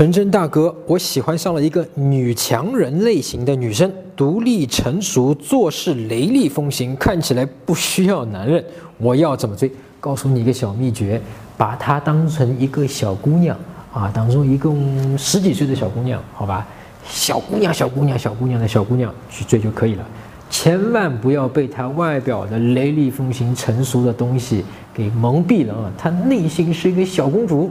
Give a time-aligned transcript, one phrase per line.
[0.00, 8.64] 纯真大哥，我喜欢上了一个女强人类型的女生，独立成熟，做事雷厉风行，看起来不需要男人。
[8.96, 9.70] 我要怎么追？
[10.00, 11.20] 告诉你一个小秘诀，
[11.54, 13.54] 把她当成一个小姑娘
[13.92, 16.66] 啊，当中一共十几岁的小姑娘，好吧？
[17.04, 20.06] 小姑娘，小姑娘，小姑娘的小姑娘去追就可以了，
[20.48, 24.64] 千万不要被她外表的雷厉风行、成熟的东西
[24.94, 25.92] 给蒙蔽了啊！
[25.98, 27.70] 她内心是一个小公主。